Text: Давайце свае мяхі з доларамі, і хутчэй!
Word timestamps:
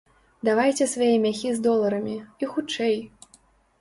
Давайце 0.47 0.87
свае 0.93 1.11
мяхі 1.27 1.53
з 1.57 1.63
доларамі, 1.67 2.17
і 2.43 2.53
хутчэй! 2.55 2.97